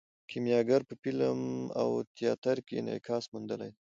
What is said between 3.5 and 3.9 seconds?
دی.